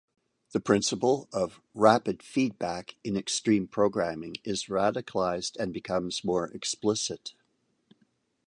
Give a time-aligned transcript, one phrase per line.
[0.51, 7.35] The principle of "rapid feedback" in Extreme Programming is radicalized and becomes more explicit.